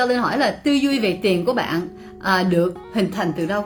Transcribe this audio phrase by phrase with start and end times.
[0.00, 1.88] Cho Linh hỏi là tư duy về tiền của bạn
[2.22, 3.64] à, được hình thành từ đâu?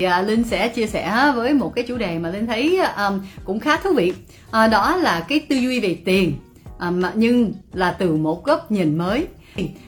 [0.00, 3.60] À, Linh sẽ chia sẻ với một cái chủ đề mà Linh thấy um, cũng
[3.60, 4.12] khá thú vị.
[4.50, 6.32] À, đó là cái tư duy về tiền.
[6.80, 9.26] Um, nhưng là từ một góc nhìn mới.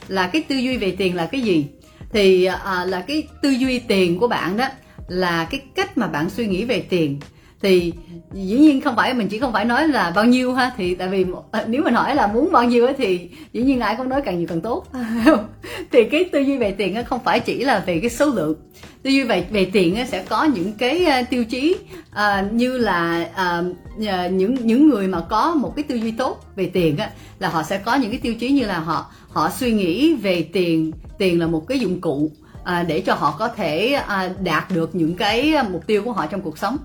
[0.09, 1.67] Là cái tư duy về tiền là cái gì?
[2.13, 4.69] Thì uh, là cái tư duy tiền của bạn đó
[5.09, 7.21] là cái cách mà bạn suy nghĩ về tiền
[7.63, 7.93] thì
[8.33, 11.09] dĩ nhiên không phải mình chỉ không phải nói là bao nhiêu ha thì tại
[11.09, 14.23] vì à, nếu mình hỏi là muốn bao nhiêu thì dĩ nhiên ai cũng nói
[14.25, 14.87] càng nhiều càng tốt.
[15.93, 18.55] Thì cái tư duy về tiền không phải chỉ là về cái số lượng.
[19.03, 21.77] Tư duy về về tiền sẽ có những cái à, tiêu chí
[22.11, 23.77] uh, như là uh,
[24.33, 27.63] những những người mà có một cái tư duy tốt về tiền á, là họ
[27.63, 31.41] sẽ có những cái tiêu chí như là họ họ suy nghĩ về tiền tiền
[31.41, 32.31] là một cái dụng cụ
[32.65, 36.27] à, để cho họ có thể à, đạt được những cái mục tiêu của họ
[36.27, 36.77] trong cuộc sống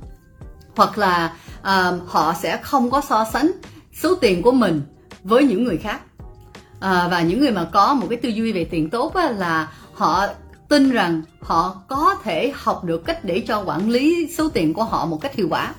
[0.77, 3.51] hoặc là uh, họ sẽ không có so sánh
[4.01, 4.81] số tiền của mình
[5.23, 6.01] với những người khác.
[6.79, 9.71] À, và những người mà có một cái tư duy về tiền tốt á, là
[9.93, 10.27] họ
[10.69, 14.83] tin rằng họ có thể học được cách để cho quản lý số tiền của
[14.83, 15.73] họ một cách hiệu quả.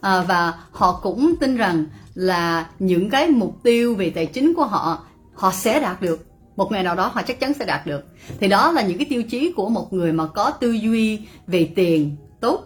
[0.00, 4.64] À, và họ cũng tin rằng là những cái mục tiêu về tài chính của
[4.64, 4.98] họ
[5.34, 6.26] họ sẽ đạt được.
[6.56, 8.04] Một ngày nào đó họ chắc chắn sẽ đạt được.
[8.40, 11.72] Thì đó là những cái tiêu chí của một người mà có tư duy về
[11.76, 12.65] tiền tốt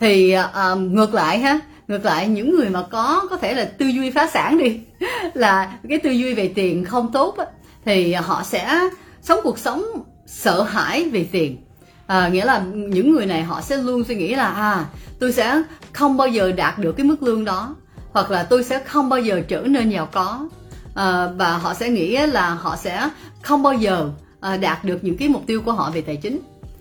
[0.00, 0.36] thì
[0.72, 4.10] uh, ngược lại ha ngược lại những người mà có có thể là tư duy
[4.10, 4.80] phá sản đi
[5.34, 7.44] là cái tư duy về tiền không tốt á,
[7.84, 8.80] thì họ sẽ
[9.22, 9.84] sống cuộc sống
[10.26, 11.56] sợ hãi về tiền.
[12.06, 14.84] À, nghĩa là những người này họ sẽ luôn suy nghĩ là à
[15.18, 17.76] tôi sẽ không bao giờ đạt được cái mức lương đó
[18.12, 20.48] hoặc là tôi sẽ không bao giờ trở nên giàu có.
[20.94, 23.08] À, và họ sẽ nghĩ là họ sẽ
[23.42, 26.38] không bao giờ à, đạt được những cái mục tiêu của họ về tài chính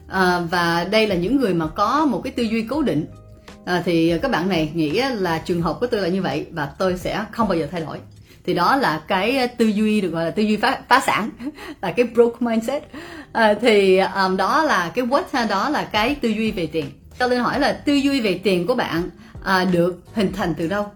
[0.10, 3.06] à, và đây là những người mà có một cái tư duy cố định.
[3.66, 6.66] À, thì các bạn này nghĩ là trường hợp của tôi là như vậy và
[6.78, 7.98] tôi sẽ không bao giờ thay đổi.
[8.46, 11.30] Thì đó là cái tư duy được gọi là tư duy phá, phá sản
[11.82, 12.84] là cái broke mindset.
[13.34, 16.86] À, thì um, đó là cái what đó là cái tư duy về tiền.
[17.20, 19.10] Cho nên hỏi là tư duy về tiền của bạn
[19.44, 20.92] à, được hình thành từ đâu?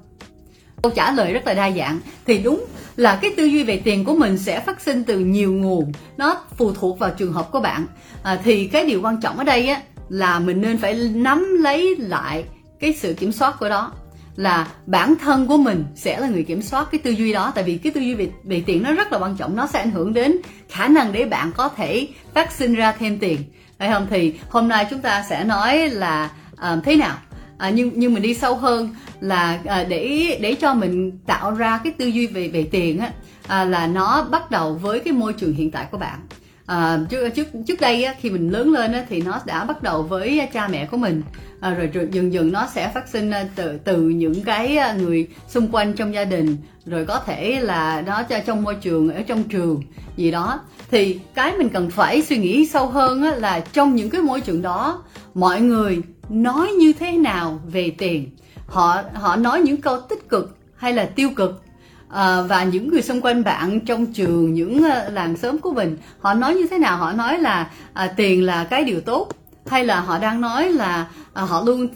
[0.82, 2.00] Câu trả lời rất là đa dạng.
[2.26, 5.54] Thì đúng là cái tư duy về tiền của mình sẽ phát sinh từ nhiều
[5.54, 5.92] nguồn.
[6.18, 7.86] Nó phụ thuộc vào trường hợp của bạn.
[8.24, 11.96] À, thì cái điều quan trọng ở đây á là mình nên phải nắm lấy
[12.00, 12.44] lại
[12.80, 13.92] cái sự kiểm soát của đó.
[14.36, 17.52] Là bản thân của mình sẽ là người kiểm soát cái tư duy đó.
[17.56, 19.56] Tại vì cái tư duy về, về tiền nó rất là quan trọng.
[19.56, 20.38] Nó sẽ ảnh hưởng đến
[20.70, 23.40] khả năng để bạn có thể phát sinh ra thêm tiền.
[23.80, 24.08] Phải không?
[24.10, 27.18] Thì hôm nay chúng ta sẽ nói là uh, thế nào?
[27.64, 28.90] À, nhưng nhưng mình đi sâu hơn
[29.22, 33.12] là à, để để cho mình tạo ra cái tư duy về về tiền á
[33.48, 36.20] à, là nó bắt đầu với cái môi trường hiện tại của bạn
[36.66, 39.84] à, trước trước trước đây á, khi mình lớn lên á, thì nó đã bắt
[39.84, 41.22] đầu với cha mẹ của mình.
[41.60, 45.28] À, rồi, rồi dần dần nó sẽ phát sinh ờ, từ từ những cái người
[45.48, 46.58] xung quanh trong gia đình.
[46.86, 49.82] Rồi có thể là nó cho trong môi trường ở trong trường
[50.18, 50.60] gì đó.
[50.92, 54.42] Thì cái mình cần phải suy nghĩ sâu hơn á, là trong những cái môi
[54.42, 55.04] trường đó
[55.34, 58.30] mọi người nói như thế nào về tiền?
[58.68, 61.64] Họ họ nói những câu tích cực hay là tiêu cực?
[62.14, 65.98] À, và những người xung quanh bạn trong trường những uh, làng xóm của mình
[66.20, 66.98] họ nói như thế nào?
[66.98, 69.30] Họ nói là à, tiền là cái điều tốt
[69.66, 71.88] hay là họ đang nói là à, họ luôn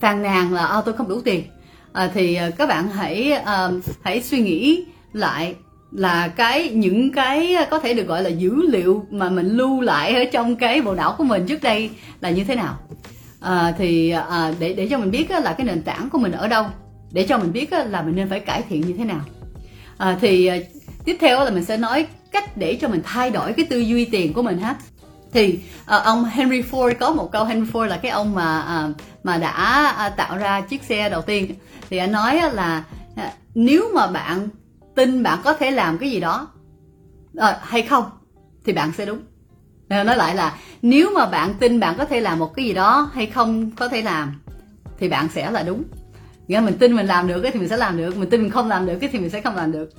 [0.00, 1.44] phàn nàn là à, tôi không đủ tiền.
[1.92, 3.70] À, thì à, các bạn hãy à,
[4.02, 5.54] hãy suy nghĩ lại
[5.92, 10.14] là cái những cái có thể được gọi là dữ liệu mà mình lưu lại
[10.14, 12.78] ở trong cái bộ não của mình trước đây là như thế nào.
[13.40, 16.48] À, thì à, để để cho mình biết là cái nền tảng của mình ở
[16.48, 16.66] đâu
[17.12, 19.20] để cho mình biết là mình nên phải cải thiện như thế nào
[20.00, 20.56] à, thì à,
[21.04, 24.04] tiếp theo là mình sẽ nói cách để cho mình thay đổi cái tư duy
[24.04, 24.76] tiền của mình ha.
[25.32, 28.88] Thì à, ông Henry Ford có một câu Henry Ford là cái ông mà à,
[29.22, 31.54] mà đã à, tạo ra chiếc xe đầu tiên.
[31.90, 32.84] Thì anh nói là
[33.16, 34.48] à, nếu mà bạn
[34.94, 36.48] tin bạn có thể làm cái gì đó
[37.36, 38.04] à, hay không
[38.64, 39.20] thì bạn sẽ đúng.
[39.88, 43.10] Nói lại là nếu mà bạn tin bạn có thể làm một cái gì đó
[43.14, 44.40] hay không có thể làm
[44.98, 45.82] thì bạn sẽ là đúng
[46.50, 48.50] nghĩa mình tin mình làm được cái thì mình sẽ làm được mình tin mình
[48.50, 49.90] không làm được cái thì mình sẽ không làm được.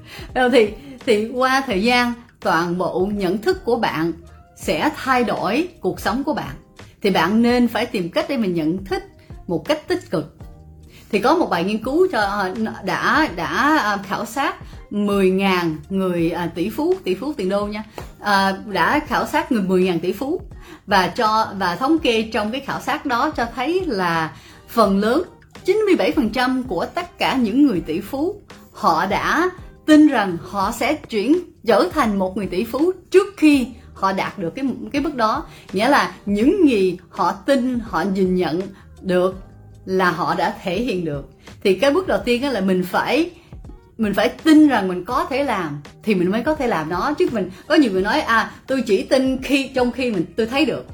[0.51, 0.69] Thì
[1.05, 4.13] thì qua thời gian toàn bộ nhận thức của bạn
[4.55, 6.55] sẽ thay đổi cuộc sống của bạn.
[7.01, 9.03] Thì bạn nên phải tìm cách để mình nhận thức
[9.47, 10.37] một cách tích cực.
[11.11, 14.55] Thì có một bài nghiên cứu cho ờ, đã đã ờ, khảo sát
[14.91, 17.83] 10.000 người à, tỷ phú tỷ phú tiền đô nha.
[18.19, 20.41] À, đã khảo sát người 10.000 tỷ phú
[20.87, 24.31] và cho và thống kê trong cái khảo sát đó cho thấy là
[24.67, 25.23] phần lớn
[25.65, 28.35] 97% của tất cả những người tỷ phú,
[28.71, 29.49] họ đã
[29.85, 31.37] tin rằng họ sẽ chuyển,
[31.67, 35.45] trở thành một người tỷ phú trước khi họ đạt được cái cái bước đó.
[35.73, 38.61] Nghĩa là những gì họ tin, họ nhìn nhận
[39.01, 39.35] được
[39.85, 41.29] là họ đã thể hiện được.
[41.63, 43.31] Thì cái bước đầu tiên là mình phải
[43.97, 47.13] mình phải tin rằng mình có thể làm, thì mình mới có thể làm nó.
[47.13, 50.45] Chứ mình, có nhiều người nói à tôi chỉ tin khi, trong khi mình, tôi
[50.45, 50.85] thấy được.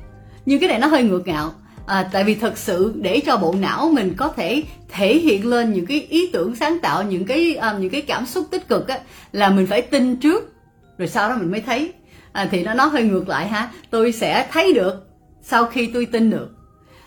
[0.46, 1.54] Nhưng cái này nó hơi ngược ngạo
[1.88, 5.74] à, tại vì thật sự để cho bộ não mình có thể thể hiện lên
[5.74, 8.88] những cái ý tưởng sáng tạo những cái um, những cái cảm xúc tích cực
[8.88, 9.00] á
[9.32, 10.54] là mình phải tin trước
[10.98, 11.94] rồi sau đó mình mới thấy.
[12.32, 13.72] À, thì nó nó hơi ngược lại ha.
[13.90, 15.08] Tôi sẽ thấy được
[15.42, 16.50] sau khi tôi tin được.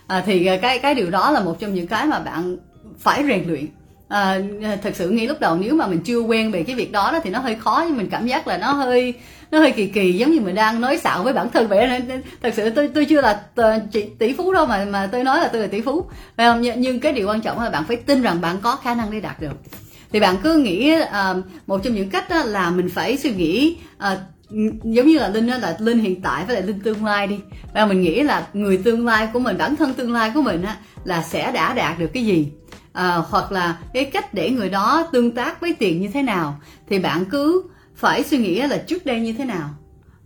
[0.06, 2.56] À, thì à, cái cái điều đó là một trong những cái mà bạn
[2.99, 3.67] phải rèn luyện.
[4.11, 6.93] Ờ, à, thật sự ngay lúc đầu nếu mà mình chưa quen về cái việc
[6.93, 9.15] đó, đó thì nó hơi khó nhưng mình cảm giác là nó hơi
[9.51, 12.23] nó hơi kỳ kỳ giống như mình đang nói xạo với bản thân vậy nên
[12.43, 15.41] thật sự tôi tôi chưa là ờ, chị tỷ phú đâu mà mà tôi nói
[15.41, 16.05] là tôi là tỷ phú.
[16.37, 16.61] Phải không?
[16.77, 19.21] Nhưng cái điều quan trọng là bạn phải tin rằng bạn có khả năng để
[19.21, 19.57] đạt được.
[20.13, 21.37] Thì bạn cứ nghĩ uh,
[21.67, 24.19] một trong những cách đó là mình phải suy nghĩ uh,
[24.85, 27.37] giống như là linh đó là linh hiện tại với lại linh tương lai đi.
[27.75, 30.63] Và mình nghĩ là người tương lai của mình bản thân tương lai của mình
[30.63, 32.49] á là sẽ đã đạt được cái gì
[32.93, 36.61] à, hoặc là cái cách để người đó tương tác với tiền như thế nào
[36.89, 37.63] thì bạn cứ
[37.97, 39.69] phải suy nghĩ là trước đây như thế nào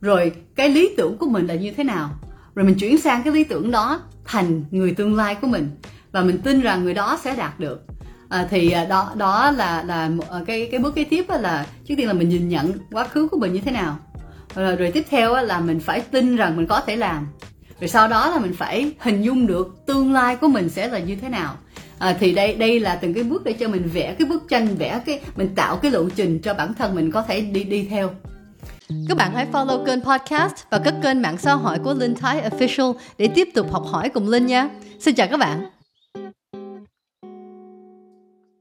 [0.00, 2.10] rồi cái lý tưởng của mình là như thế nào
[2.54, 5.70] rồi mình chuyển sang cái lý tưởng đó thành người tương lai của mình
[6.14, 7.82] và mình tin rằng người đó sẽ đạt được.
[8.28, 10.10] À, thì ờ, đó đó là là
[10.46, 13.38] cái cái bước kế tiếp là trước tiên là mình nhìn nhận quá khứ của
[13.38, 13.96] mình như thế nào.
[14.54, 17.26] Rồi, rồi tiếp theo là mình phải tin rằng mình có thể làm.
[17.80, 20.98] Rồi sau đó là mình phải hình dung được tương lai của mình sẽ là
[20.98, 21.54] như thế nào
[21.98, 24.76] à, thì đây đây là từng cái bước để cho mình vẽ cái bức tranh
[24.76, 27.86] vẽ cái mình tạo cái lộ trình cho bản thân mình có thể đi đi
[27.90, 28.10] theo
[29.08, 32.50] các bạn hãy follow kênh podcast và các kênh mạng xã hội của Linh Thái
[32.50, 34.68] Official để tiếp tục học hỏi cùng Linh nha.
[35.00, 35.73] Xin chào các bạn.